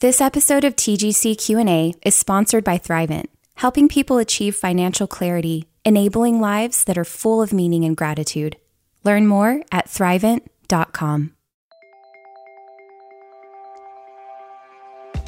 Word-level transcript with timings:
This 0.00 0.20
episode 0.20 0.64
of 0.64 0.76
TGC 0.76 1.38
Q&A 1.38 1.94
is 2.04 2.14
sponsored 2.14 2.64
by 2.64 2.76
Thrivent, 2.76 3.28
helping 3.54 3.88
people 3.88 4.18
achieve 4.18 4.54
financial 4.54 5.06
clarity, 5.06 5.68
enabling 5.86 6.38
lives 6.38 6.84
that 6.84 6.98
are 6.98 7.04
full 7.04 7.40
of 7.40 7.50
meaning 7.50 7.82
and 7.82 7.96
gratitude. 7.96 8.58
Learn 9.04 9.26
more 9.26 9.62
at 9.72 9.86
thrivent.com. 9.86 11.32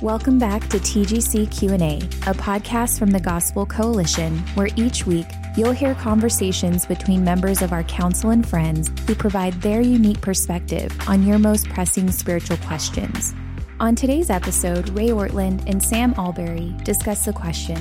Welcome 0.02 0.38
back 0.38 0.68
to 0.68 0.76
TGC 0.76 1.50
Q&A, 1.50 1.96
a 2.30 2.34
podcast 2.34 2.98
from 2.98 3.10
the 3.10 3.20
Gospel 3.20 3.64
Coalition 3.64 4.36
where 4.54 4.68
each 4.76 5.06
week 5.06 5.28
you'll 5.56 5.72
hear 5.72 5.94
conversations 5.94 6.84
between 6.84 7.24
members 7.24 7.62
of 7.62 7.72
our 7.72 7.84
council 7.84 8.32
and 8.32 8.46
friends 8.46 8.90
who 9.06 9.14
provide 9.14 9.54
their 9.62 9.80
unique 9.80 10.20
perspective 10.20 10.92
on 11.08 11.22
your 11.22 11.38
most 11.38 11.70
pressing 11.70 12.10
spiritual 12.10 12.58
questions. 12.58 13.32
On 13.80 13.94
today's 13.94 14.28
episode, 14.28 14.88
Ray 14.88 15.10
Ortlund 15.10 15.62
and 15.68 15.80
Sam 15.80 16.12
Allberry 16.14 16.76
discuss 16.82 17.26
the 17.26 17.32
question 17.32 17.76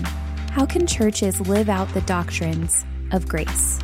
How 0.51 0.63
can 0.63 0.85
churches 0.85 1.41
live 1.47 1.69
out 1.69 1.91
the 1.95 2.01
doctrines 2.01 2.85
of 3.11 3.27
grace? 3.27 3.79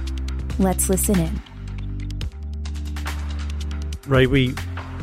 Let's 0.59 0.89
listen 0.89 1.19
in. 1.19 1.41
Ray, 4.05 4.27
we 4.27 4.53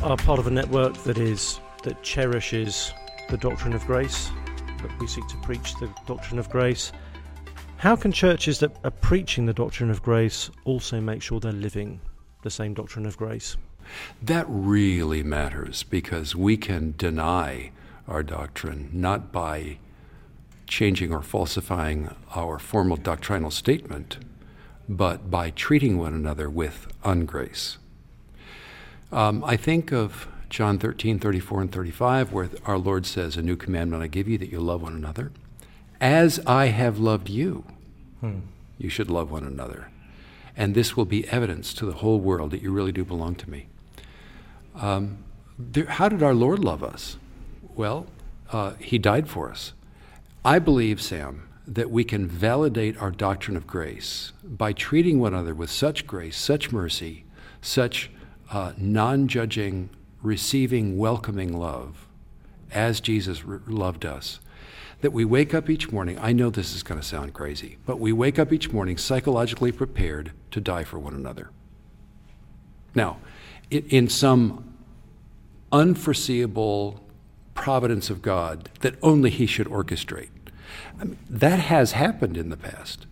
are 0.05 0.17
part 0.19 0.39
of 0.39 0.47
a 0.47 0.53
network 0.53 0.95
that 1.03 1.19
is 1.19 1.59
that 1.83 2.01
cherishes 2.05 2.93
the 3.29 3.39
doctrine 3.39 3.73
of 3.73 3.85
grace, 3.87 4.31
that 4.81 4.97
we 5.01 5.09
seek 5.09 5.27
to 5.27 5.37
preach 5.39 5.75
the 5.81 5.93
doctrine 6.07 6.39
of 6.39 6.49
grace. 6.49 6.93
How 7.79 7.97
can 7.97 8.13
churches 8.13 8.61
that 8.61 8.77
are 8.85 8.93
preaching 8.93 9.47
the 9.47 9.53
doctrine 9.53 9.91
of 9.91 10.01
grace 10.01 10.49
also 10.63 11.01
make 11.01 11.23
sure 11.23 11.41
they're 11.41 11.51
living 11.51 12.01
the 12.43 12.51
same 12.51 12.73
doctrine 12.73 13.05
of 13.05 13.17
grace? 13.17 13.57
That 14.23 14.47
really 14.49 15.23
matters 15.23 15.83
because 15.83 16.37
we 16.37 16.57
can 16.57 16.95
deny 16.97 17.73
our 18.09 18.23
doctrine 18.23 18.91
not 18.93 19.33
by 19.33 19.79
changing 20.67 21.13
or 21.13 21.23
falsifying 21.23 22.15
our 22.35 22.59
formal 22.59 22.97
doctrinal 22.97 23.51
statement, 23.51 24.19
but 24.89 25.31
by 25.31 25.51
treating 25.51 25.99
one 25.99 26.15
another 26.15 26.49
with 26.49 26.87
ungrace. 27.05 27.77
Um, 29.13 29.43
I 29.45 29.57
think 29.57 29.93
of 29.93 30.29
John 30.49 30.79
13, 30.79 31.19
34, 31.19 31.63
and 31.63 31.73
35, 31.73 32.33
where 32.33 32.49
our 32.65 32.79
Lord 32.79 33.07
says, 33.07 33.37
A 33.37 33.43
new 33.43 33.57
commandment 33.57 34.03
I 34.03 34.07
give 34.07 34.29
you, 34.29 34.39
that 34.39 34.51
you 34.51 34.61
love 34.61 34.83
one 34.83 34.95
another. 34.95 35.33
As 36.01 36.41
I 36.47 36.67
have 36.67 36.99
loved 36.99 37.29
you, 37.29 37.65
hmm. 38.21 38.41
you 38.79 38.89
should 38.89 39.11
love 39.11 39.31
one 39.31 39.45
another. 39.45 39.89
And 40.57 40.75
this 40.75 40.97
will 40.97 41.05
be 41.05 41.29
evidence 41.29 41.73
to 41.75 41.87
the 41.87 41.95
whole 41.95 42.21
world 42.21 42.51
that 42.51 42.63
you 42.63 42.73
really 42.73 42.93
do 42.93 43.05
belong 43.05 43.35
to 43.37 43.51
me. 43.51 43.69
Um, 44.81 45.25
there, 45.59 45.85
how 45.85 46.09
did 46.09 46.23
our 46.23 46.35
Lord 46.35 46.65
love 46.65 46.83
us? 46.83 47.19
Well, 47.75 48.07
uh, 48.51 48.73
He 48.81 48.99
died 48.99 49.29
for 49.29 49.51
us. 49.51 49.75
I 50.45 50.59
believe, 50.59 51.03
Sam, 51.03 51.49
that 51.67 51.91
we 51.91 52.03
can 52.03 52.27
validate 52.27 52.97
our 52.97 53.11
doctrine 53.11 53.57
of 53.57 53.67
grace 53.67 54.33
by 54.43 54.73
treating 54.73 55.21
one 55.21 55.35
another 55.35 55.55
with 55.55 55.71
such 55.71 56.07
grace, 56.07 56.37
such 56.37 56.73
mercy, 56.73 57.25
such 57.61 58.11
uh, 58.51 58.73
non 58.79 59.29
judging, 59.29 59.91
receiving, 60.23 60.97
welcoming 60.97 61.53
love 61.53 62.07
as 62.73 63.01
Jesus 63.01 63.45
re- 63.45 63.59
loved 63.67 64.07
us. 64.07 64.41
That 65.03 65.13
we 65.13 65.25
wake 65.25 65.55
up 65.55 65.71
each 65.71 65.93
morning, 65.93 66.19
I 66.21 66.33
know 66.33 66.51
this 66.51 66.75
is 66.75 66.83
going 66.83 67.01
to 67.01 67.07
sound 67.07 67.35
crazy, 67.35 67.79
but 67.87 68.01
we 68.01 68.13
wake 68.13 68.39
up 68.39 68.53
each 68.53 68.71
morning 68.71 68.97
psychologically 68.97 69.73
prepared 69.73 70.33
to 70.51 70.61
die 70.61 70.85
for 70.85 70.99
one 70.99 71.15
another. 71.15 71.51
Now, 72.95 73.19
in 73.71 74.09
some 74.09 74.70
unforeseeable 75.73 77.01
providence 77.55 78.11
of 78.11 78.23
God 78.23 78.71
that 78.81 78.95
only 79.03 79.31
He 79.31 79.47
should 79.47 79.67
orchestrate. 79.67 80.31
I 81.01 81.05
mean, 81.05 81.19
that 81.29 81.59
has 81.59 81.93
happened 81.93 82.37
in 82.37 82.51
the 82.51 82.57
past. 82.57 83.07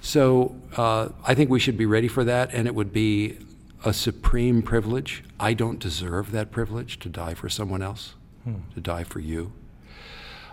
So 0.00 0.56
uh, 0.76 1.08
I 1.24 1.34
think 1.34 1.50
we 1.50 1.58
should 1.58 1.76
be 1.76 1.86
ready 1.86 2.08
for 2.08 2.24
that, 2.24 2.52
and 2.52 2.66
it 2.66 2.74
would 2.74 2.92
be 2.92 3.38
a 3.84 3.92
supreme 3.92 4.62
privilege. 4.62 5.24
I 5.38 5.54
don't 5.54 5.78
deserve 5.78 6.32
that 6.32 6.50
privilege 6.50 6.98
to 7.00 7.08
die 7.08 7.34
for 7.34 7.48
someone 7.48 7.82
else, 7.82 8.14
hmm. 8.44 8.56
to 8.74 8.80
die 8.80 9.04
for 9.04 9.20
you. 9.20 9.52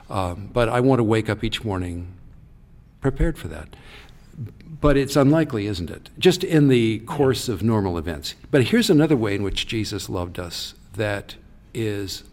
Um, 0.09 0.49
but 0.51 0.69
I 0.69 0.79
want 0.79 0.99
to 0.99 1.03
wake 1.03 1.29
up 1.29 1.43
each 1.43 1.63
morning 1.63 2.13
prepared 3.01 3.37
for 3.37 3.47
that. 3.49 3.75
But 4.81 4.97
it's 4.97 5.15
unlikely, 5.15 5.67
isn't 5.67 5.89
it? 5.89 6.09
Just 6.17 6.43
in 6.43 6.67
the 6.67 6.99
course 6.99 7.47
of 7.47 7.61
normal 7.61 7.97
events. 7.97 8.35
But 8.49 8.65
here's 8.65 8.89
another 8.89 9.15
way 9.15 9.35
in 9.35 9.43
which 9.43 9.67
Jesus 9.67 10.09
loved 10.09 10.39
us 10.39 10.73
that 10.93 11.35
is 11.73 12.23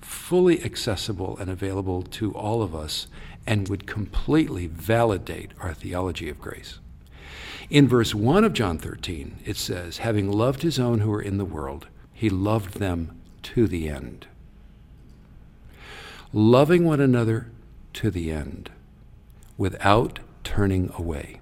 fully 0.00 0.62
accessible 0.64 1.36
and 1.38 1.50
available 1.50 2.02
to 2.02 2.32
all 2.32 2.62
of 2.62 2.74
us 2.74 3.06
and 3.46 3.68
would 3.68 3.86
completely 3.86 4.66
validate 4.66 5.52
our 5.60 5.74
theology 5.74 6.28
of 6.28 6.40
grace. 6.40 6.78
In 7.68 7.88
verse 7.88 8.14
1 8.14 8.44
of 8.44 8.52
John 8.52 8.78
13, 8.78 9.38
it 9.44 9.56
says, 9.56 9.98
Having 9.98 10.30
loved 10.30 10.62
his 10.62 10.78
own 10.78 11.00
who 11.00 11.12
are 11.12 11.22
in 11.22 11.38
the 11.38 11.44
world, 11.44 11.88
he 12.12 12.30
loved 12.30 12.78
them 12.78 13.20
to 13.42 13.66
the 13.66 13.88
end. 13.88 14.26
Loving 16.32 16.84
one 16.84 17.00
another 17.00 17.50
to 17.94 18.10
the 18.10 18.30
end 18.30 18.70
without 19.56 20.20
turning 20.44 20.92
away 20.96 21.40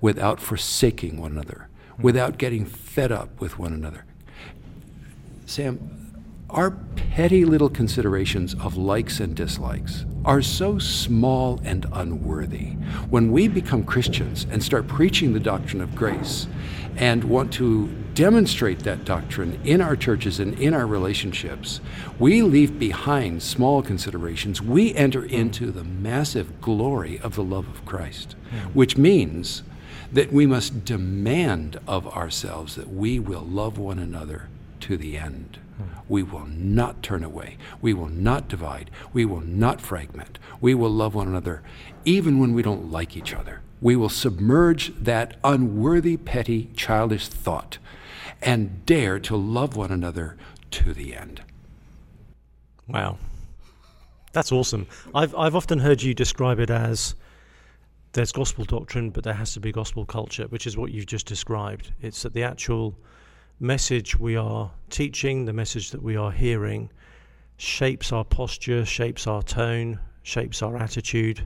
without 0.00 0.40
forsaking 0.40 1.20
one 1.20 1.32
another, 1.32 1.68
without 1.98 2.38
getting 2.38 2.64
fed 2.64 3.10
up 3.10 3.40
with 3.40 3.58
one 3.58 3.72
another. 3.72 4.04
Sam, 5.46 6.07
our 6.50 6.70
petty 6.96 7.44
little 7.44 7.68
considerations 7.68 8.54
of 8.54 8.76
likes 8.76 9.20
and 9.20 9.36
dislikes 9.36 10.06
are 10.24 10.40
so 10.40 10.78
small 10.78 11.60
and 11.62 11.84
unworthy. 11.92 12.70
When 13.10 13.30
we 13.32 13.48
become 13.48 13.84
Christians 13.84 14.46
and 14.50 14.62
start 14.62 14.88
preaching 14.88 15.32
the 15.34 15.40
doctrine 15.40 15.82
of 15.82 15.94
grace 15.94 16.46
and 16.96 17.22
want 17.24 17.52
to 17.54 17.88
demonstrate 18.14 18.80
that 18.80 19.04
doctrine 19.04 19.60
in 19.64 19.82
our 19.82 19.94
churches 19.94 20.40
and 20.40 20.58
in 20.58 20.72
our 20.72 20.86
relationships, 20.86 21.80
we 22.18 22.40
leave 22.40 22.78
behind 22.78 23.42
small 23.42 23.82
considerations. 23.82 24.62
We 24.62 24.94
enter 24.94 25.24
into 25.24 25.70
the 25.70 25.84
massive 25.84 26.62
glory 26.62 27.20
of 27.20 27.34
the 27.34 27.44
love 27.44 27.68
of 27.68 27.84
Christ, 27.84 28.36
hmm. 28.50 28.68
which 28.68 28.96
means 28.96 29.62
that 30.12 30.32
we 30.32 30.46
must 30.46 30.86
demand 30.86 31.78
of 31.86 32.08
ourselves 32.08 32.74
that 32.76 32.88
we 32.88 33.18
will 33.18 33.42
love 33.42 33.76
one 33.76 33.98
another 33.98 34.48
to 34.88 34.96
the 34.96 35.18
end. 35.18 35.58
We 36.08 36.22
will 36.22 36.46
not 36.46 37.02
turn 37.02 37.22
away. 37.22 37.58
We 37.82 37.92
will 37.92 38.08
not 38.08 38.48
divide. 38.48 38.90
We 39.12 39.26
will 39.26 39.42
not 39.42 39.82
fragment. 39.82 40.38
We 40.62 40.74
will 40.74 40.88
love 40.88 41.14
one 41.14 41.28
another 41.28 41.62
even 42.06 42.38
when 42.38 42.54
we 42.54 42.62
don't 42.62 42.90
like 42.90 43.14
each 43.14 43.34
other. 43.34 43.60
We 43.82 43.96
will 43.96 44.08
submerge 44.08 44.94
that 44.96 45.36
unworthy, 45.44 46.16
petty, 46.16 46.70
childish 46.74 47.28
thought 47.28 47.76
and 48.40 48.86
dare 48.86 49.18
to 49.20 49.36
love 49.36 49.76
one 49.76 49.90
another 49.90 50.38
to 50.70 50.94
the 50.94 51.14
end. 51.14 51.42
Wow. 52.86 53.18
That's 54.32 54.52
awesome. 54.52 54.86
I've, 55.14 55.34
I've 55.34 55.54
often 55.54 55.80
heard 55.80 56.00
you 56.00 56.14
describe 56.14 56.60
it 56.60 56.70
as 56.70 57.14
there's 58.14 58.32
gospel 58.32 58.64
doctrine, 58.64 59.10
but 59.10 59.22
there 59.22 59.34
has 59.34 59.52
to 59.52 59.60
be 59.60 59.70
gospel 59.70 60.06
culture, 60.06 60.44
which 60.44 60.66
is 60.66 60.78
what 60.78 60.92
you've 60.92 61.04
just 61.04 61.26
described. 61.26 61.92
It's 62.00 62.22
that 62.22 62.32
the 62.32 62.42
actual 62.42 62.96
message 63.60 64.18
we 64.18 64.36
are 64.36 64.70
teaching, 64.90 65.44
the 65.44 65.52
message 65.52 65.90
that 65.90 66.02
we 66.02 66.16
are 66.16 66.30
hearing, 66.30 66.90
shapes 67.56 68.12
our 68.12 68.24
posture, 68.24 68.84
shapes 68.84 69.26
our 69.26 69.42
tone, 69.42 69.98
shapes 70.22 70.62
our 70.62 70.76
attitude. 70.76 71.44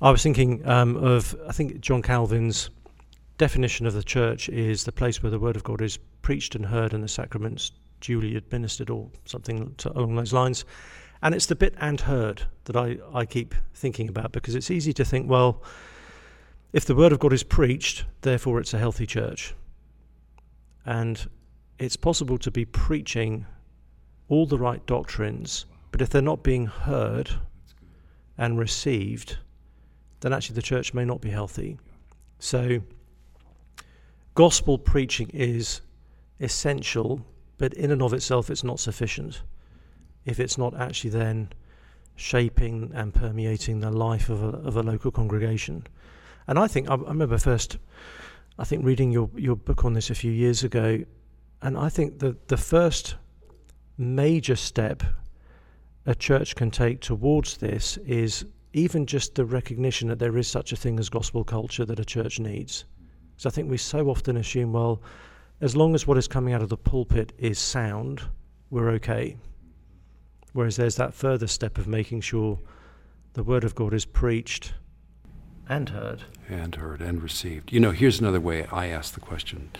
I 0.00 0.10
was 0.10 0.22
thinking 0.22 0.66
um, 0.68 0.96
of, 0.96 1.36
I 1.48 1.52
think 1.52 1.80
John 1.80 2.02
Calvin's 2.02 2.70
definition 3.38 3.86
of 3.86 3.94
the 3.94 4.02
church 4.02 4.48
is 4.48 4.84
the 4.84 4.92
place 4.92 5.22
where 5.22 5.30
the 5.30 5.38
word 5.38 5.56
of 5.56 5.64
God 5.64 5.80
is 5.80 5.98
preached 6.22 6.54
and 6.54 6.66
heard 6.66 6.92
and 6.92 7.02
the 7.04 7.08
sacraments 7.08 7.72
duly 8.00 8.36
administered, 8.36 8.90
or 8.90 9.08
something 9.26 9.74
to, 9.76 9.96
along 9.96 10.16
those 10.16 10.32
lines. 10.32 10.64
And 11.22 11.34
it's 11.34 11.46
the 11.46 11.54
bit 11.54 11.74
and 11.78 12.00
heard 12.00 12.42
that 12.64 12.76
I, 12.76 12.98
I 13.14 13.26
keep 13.26 13.54
thinking 13.74 14.08
about 14.08 14.32
because 14.32 14.56
it's 14.56 14.72
easy 14.72 14.92
to 14.94 15.04
think, 15.04 15.30
well, 15.30 15.62
if 16.72 16.84
the 16.84 16.96
word 16.96 17.12
of 17.12 17.20
God 17.20 17.32
is 17.32 17.44
preached, 17.44 18.04
therefore 18.22 18.58
it's 18.58 18.74
a 18.74 18.78
healthy 18.78 19.06
church. 19.06 19.54
And 20.84 21.28
it's 21.78 21.96
possible 21.96 22.38
to 22.38 22.50
be 22.50 22.64
preaching 22.64 23.46
all 24.28 24.46
the 24.46 24.58
right 24.58 24.84
doctrines, 24.86 25.66
but 25.90 26.00
if 26.00 26.08
they're 26.08 26.22
not 26.22 26.42
being 26.42 26.66
heard 26.66 27.30
and 28.38 28.58
received, 28.58 29.38
then 30.20 30.32
actually 30.32 30.54
the 30.54 30.62
church 30.62 30.94
may 30.94 31.04
not 31.04 31.20
be 31.20 31.30
healthy. 31.30 31.78
So, 32.38 32.82
gospel 34.34 34.78
preaching 34.78 35.30
is 35.32 35.80
essential, 36.40 37.24
but 37.58 37.74
in 37.74 37.90
and 37.90 38.02
of 38.02 38.12
itself, 38.12 38.50
it's 38.50 38.64
not 38.64 38.80
sufficient 38.80 39.42
if 40.24 40.38
it's 40.38 40.56
not 40.56 40.74
actually 40.78 41.10
then 41.10 41.48
shaping 42.14 42.90
and 42.94 43.12
permeating 43.12 43.80
the 43.80 43.90
life 43.90 44.28
of 44.28 44.42
a, 44.42 44.58
of 44.58 44.76
a 44.76 44.82
local 44.82 45.10
congregation. 45.10 45.86
And 46.46 46.58
I 46.58 46.68
think, 46.68 46.88
I, 46.88 46.94
I 46.94 47.08
remember 47.08 47.38
first, 47.38 47.78
I 48.58 48.64
think 48.64 48.84
reading 48.84 49.10
your, 49.10 49.30
your 49.34 49.56
book 49.56 49.84
on 49.84 49.94
this 49.94 50.10
a 50.10 50.14
few 50.14 50.30
years 50.30 50.62
ago, 50.62 51.04
and 51.62 51.78
I 51.78 51.88
think 51.88 52.18
the, 52.18 52.36
the 52.48 52.56
first 52.56 53.16
major 53.96 54.56
step 54.56 55.02
a 56.04 56.14
church 56.14 56.54
can 56.54 56.70
take 56.70 57.00
towards 57.00 57.56
this 57.56 57.96
is 57.98 58.44
even 58.72 59.06
just 59.06 59.34
the 59.34 59.44
recognition 59.44 60.08
that 60.08 60.18
there 60.18 60.36
is 60.36 60.48
such 60.48 60.72
a 60.72 60.76
thing 60.76 60.98
as 60.98 61.08
gospel 61.08 61.44
culture 61.44 61.84
that 61.84 62.00
a 62.00 62.04
church 62.04 62.40
needs. 62.40 62.84
So 63.36 63.48
I 63.48 63.52
think 63.52 63.70
we 63.70 63.76
so 63.76 64.08
often 64.08 64.36
assume, 64.36 64.72
well, 64.72 65.02
as 65.60 65.76
long 65.76 65.94
as 65.94 66.06
what 66.06 66.18
is 66.18 66.26
coming 66.26 66.54
out 66.54 66.62
of 66.62 66.68
the 66.68 66.76
pulpit 66.76 67.32
is 67.38 67.58
sound, 67.58 68.22
we're 68.70 68.90
okay. 68.90 69.36
Whereas 70.52 70.76
there's 70.76 70.96
that 70.96 71.14
further 71.14 71.46
step 71.46 71.78
of 71.78 71.86
making 71.86 72.22
sure 72.22 72.58
the 73.34 73.44
word 73.44 73.64
of 73.64 73.74
God 73.74 73.94
is 73.94 74.04
preached 74.04 74.74
and 75.68 75.88
heard. 75.88 76.24
And 76.48 76.74
heard 76.74 77.00
and 77.00 77.22
received. 77.22 77.72
You 77.72 77.80
know, 77.80 77.92
here's 77.92 78.20
another 78.20 78.40
way 78.40 78.66
I 78.66 78.86
ask 78.86 79.14
the 79.14 79.20
question 79.20 79.70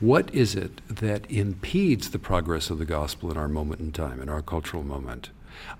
What 0.00 0.32
is 0.34 0.54
it 0.54 0.80
that 0.88 1.30
impedes 1.30 2.10
the 2.10 2.18
progress 2.18 2.70
of 2.70 2.78
the 2.78 2.84
gospel 2.84 3.30
in 3.30 3.36
our 3.36 3.48
moment 3.48 3.80
in 3.80 3.92
time, 3.92 4.20
in 4.20 4.28
our 4.28 4.42
cultural 4.42 4.82
moment? 4.82 5.30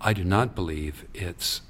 I 0.00 0.12
do 0.12 0.24
not 0.24 0.54
believe 0.54 1.04
it's 1.14 1.60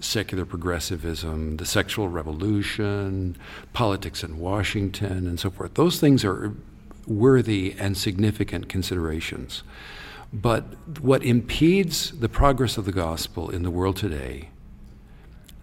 secular 0.00 0.44
progressivism, 0.44 1.56
the 1.56 1.66
sexual 1.66 2.08
revolution, 2.08 3.36
politics 3.72 4.22
in 4.22 4.38
Washington, 4.38 5.26
and 5.26 5.40
so 5.40 5.50
forth. 5.50 5.74
Those 5.74 5.98
things 5.98 6.24
are 6.24 6.54
worthy 7.06 7.74
and 7.78 7.96
significant 7.96 8.68
considerations. 8.68 9.62
But 10.32 10.64
what 11.00 11.22
impedes 11.22 12.10
the 12.18 12.28
progress 12.28 12.76
of 12.76 12.84
the 12.84 12.92
gospel 12.92 13.48
in 13.48 13.62
the 13.62 13.70
world 13.70 13.96
today 13.96 14.50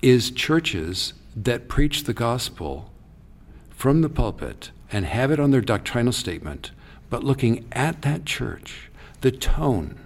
is 0.03 0.31
churches 0.31 1.13
that 1.35 1.69
preach 1.69 2.03
the 2.03 2.13
gospel 2.13 2.91
from 3.69 4.01
the 4.01 4.09
pulpit 4.09 4.71
and 4.91 5.05
have 5.05 5.31
it 5.31 5.39
on 5.39 5.51
their 5.51 5.61
doctrinal 5.61 6.11
statement, 6.11 6.71
but 7.09 7.23
looking 7.23 7.65
at 7.71 8.01
that 8.01 8.25
church, 8.25 8.91
the 9.21 9.31
tone, 9.31 9.97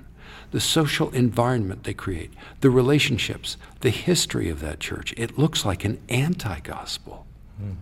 the 0.52 0.60
social 0.60 1.10
environment 1.10 1.84
they 1.84 1.94
create, 1.94 2.32
the 2.62 2.70
relationships, 2.70 3.58
the 3.82 3.90
history 3.90 4.50
of 4.50 4.62
that 4.62 4.80
church. 4.80 5.14
It 5.18 5.38
looks 5.38 5.66
like 5.66 5.84
an 5.84 6.00
anti 6.08 6.60
gospel. 6.60 7.26
Mm. 7.62 7.76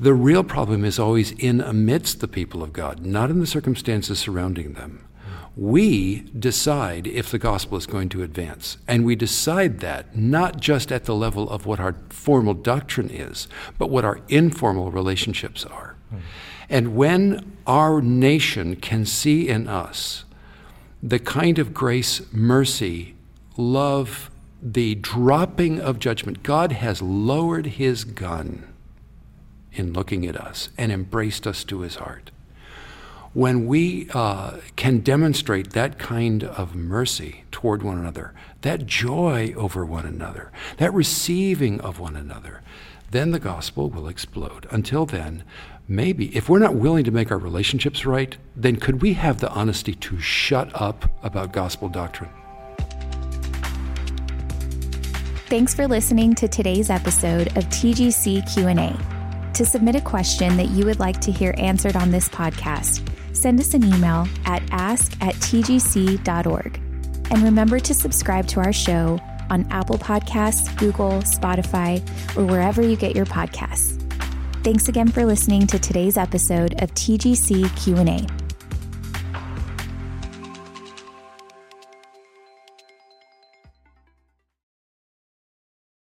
The 0.00 0.14
real 0.14 0.42
problem 0.42 0.84
is 0.84 0.98
always 0.98 1.32
in 1.32 1.60
amidst 1.60 2.20
the 2.20 2.28
people 2.28 2.62
of 2.62 2.72
God, 2.72 3.04
not 3.04 3.30
in 3.30 3.40
the 3.40 3.46
circumstances 3.46 4.18
surrounding 4.18 4.72
them. 4.72 5.06
We 5.56 6.20
decide 6.38 7.06
if 7.06 7.30
the 7.30 7.38
gospel 7.38 7.78
is 7.78 7.86
going 7.86 8.10
to 8.10 8.22
advance. 8.22 8.76
And 8.86 9.04
we 9.06 9.16
decide 9.16 9.80
that 9.80 10.14
not 10.16 10.60
just 10.60 10.92
at 10.92 11.04
the 11.04 11.14
level 11.14 11.48
of 11.48 11.64
what 11.64 11.80
our 11.80 11.96
formal 12.10 12.54
doctrine 12.54 13.10
is, 13.10 13.48
but 13.78 13.88
what 13.88 14.04
our 14.04 14.20
informal 14.28 14.90
relationships 14.90 15.64
are. 15.64 15.96
Mm. 16.12 16.20
And 16.68 16.96
when 16.96 17.56
our 17.66 18.02
nation 18.02 18.76
can 18.76 19.06
see 19.06 19.48
in 19.48 19.66
us 19.66 20.24
the 21.02 21.18
kind 21.18 21.58
of 21.58 21.72
grace, 21.72 22.20
mercy, 22.32 23.14
love, 23.56 24.30
the 24.62 24.96
dropping 24.96 25.80
of 25.80 25.98
judgment. 25.98 26.42
God 26.42 26.72
has 26.72 27.02
lowered 27.02 27.66
his 27.66 28.04
gun 28.04 28.72
in 29.72 29.92
looking 29.92 30.26
at 30.26 30.36
us 30.36 30.70
and 30.78 30.90
embraced 30.90 31.46
us 31.46 31.62
to 31.64 31.80
his 31.80 31.96
heart. 31.96 32.30
When 33.36 33.66
we 33.66 34.08
uh, 34.14 34.60
can 34.76 35.00
demonstrate 35.00 35.72
that 35.72 35.98
kind 35.98 36.42
of 36.42 36.74
mercy 36.74 37.44
toward 37.50 37.82
one 37.82 37.98
another, 37.98 38.32
that 38.62 38.86
joy 38.86 39.52
over 39.54 39.84
one 39.84 40.06
another, 40.06 40.50
that 40.78 40.94
receiving 40.94 41.78
of 41.82 42.00
one 42.00 42.16
another, 42.16 42.62
then 43.10 43.32
the 43.32 43.38
gospel 43.38 43.90
will 43.90 44.08
explode. 44.08 44.66
Until 44.70 45.04
then, 45.04 45.44
maybe 45.86 46.34
if 46.34 46.48
we're 46.48 46.60
not 46.60 46.76
willing 46.76 47.04
to 47.04 47.10
make 47.10 47.30
our 47.30 47.36
relationships 47.36 48.06
right, 48.06 48.38
then 48.56 48.76
could 48.76 49.02
we 49.02 49.12
have 49.12 49.40
the 49.40 49.50
honesty 49.50 49.92
to 49.96 50.18
shut 50.18 50.70
up 50.72 51.04
about 51.22 51.52
gospel 51.52 51.90
doctrine? 51.90 52.30
Thanks 55.50 55.74
for 55.74 55.86
listening 55.86 56.34
to 56.36 56.48
today's 56.48 56.88
episode 56.88 57.48
of 57.48 57.66
TGC 57.66 58.50
Q&A. 58.54 58.96
To 59.52 59.66
submit 59.66 59.94
a 59.94 60.00
question 60.00 60.56
that 60.56 60.70
you 60.70 60.86
would 60.86 61.00
like 61.00 61.20
to 61.20 61.30
hear 61.30 61.54
answered 61.58 61.96
on 61.96 62.10
this 62.10 62.30
podcast, 62.30 63.06
send 63.36 63.60
us 63.60 63.74
an 63.74 63.84
email 63.84 64.26
at 64.44 64.62
ask 64.70 65.12
at 65.22 65.34
tgc.org. 65.36 66.80
And 67.30 67.42
remember 67.42 67.78
to 67.80 67.94
subscribe 67.94 68.46
to 68.48 68.60
our 68.60 68.72
show 68.72 69.20
on 69.50 69.66
Apple 69.70 69.98
Podcasts, 69.98 70.76
Google, 70.78 71.22
Spotify, 71.22 72.00
or 72.36 72.44
wherever 72.44 72.82
you 72.82 72.96
get 72.96 73.14
your 73.14 73.26
podcasts. 73.26 74.02
Thanks 74.64 74.88
again 74.88 75.08
for 75.08 75.24
listening 75.24 75.66
to 75.68 75.78
today's 75.78 76.16
episode 76.16 76.82
of 76.82 76.92
TGC 76.94 77.76
Q&A. 77.76 78.45